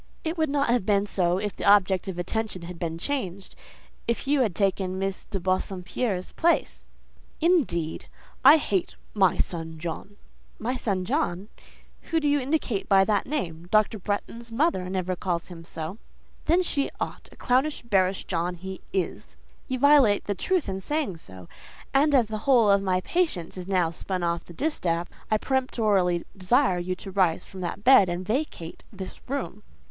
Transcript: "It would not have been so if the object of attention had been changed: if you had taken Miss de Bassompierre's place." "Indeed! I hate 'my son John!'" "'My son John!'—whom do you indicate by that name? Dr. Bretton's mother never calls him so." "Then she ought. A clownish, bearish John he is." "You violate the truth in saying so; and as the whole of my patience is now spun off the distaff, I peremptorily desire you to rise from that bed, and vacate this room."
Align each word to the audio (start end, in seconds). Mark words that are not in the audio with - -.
"It 0.23 0.35
would 0.35 0.49
not 0.49 0.69
have 0.71 0.83
been 0.83 1.05
so 1.05 1.37
if 1.37 1.55
the 1.55 1.63
object 1.69 2.07
of 2.07 2.17
attention 2.17 2.63
had 2.63 2.79
been 2.79 2.97
changed: 2.97 3.55
if 4.07 4.25
you 4.25 4.41
had 4.41 4.55
taken 4.55 4.97
Miss 4.97 5.25
de 5.25 5.39
Bassompierre's 5.39 6.31
place." 6.31 6.87
"Indeed! 7.39 8.07
I 8.43 8.57
hate 8.57 8.95
'my 9.13 9.37
son 9.37 9.77
John!'" 9.77 10.15
"'My 10.57 10.75
son 10.75 11.05
John!'—whom 11.05 12.19
do 12.19 12.27
you 12.27 12.39
indicate 12.39 12.89
by 12.89 13.03
that 13.03 13.27
name? 13.27 13.67
Dr. 13.69 13.99
Bretton's 13.99 14.51
mother 14.51 14.89
never 14.89 15.15
calls 15.15 15.49
him 15.49 15.63
so." 15.63 15.99
"Then 16.45 16.63
she 16.63 16.89
ought. 16.99 17.29
A 17.31 17.35
clownish, 17.35 17.83
bearish 17.83 18.23
John 18.25 18.55
he 18.55 18.81
is." 18.91 19.37
"You 19.67 19.77
violate 19.77 20.23
the 20.23 20.33
truth 20.33 20.67
in 20.67 20.81
saying 20.81 21.17
so; 21.17 21.47
and 21.93 22.15
as 22.15 22.25
the 22.25 22.39
whole 22.49 22.71
of 22.71 22.81
my 22.81 23.01
patience 23.01 23.55
is 23.55 23.67
now 23.67 23.91
spun 23.91 24.23
off 24.23 24.45
the 24.45 24.53
distaff, 24.53 25.07
I 25.29 25.37
peremptorily 25.37 26.25
desire 26.35 26.79
you 26.79 26.95
to 26.95 27.11
rise 27.11 27.45
from 27.45 27.61
that 27.61 27.83
bed, 27.83 28.09
and 28.09 28.25
vacate 28.25 28.81
this 28.91 29.21
room." 29.29 29.61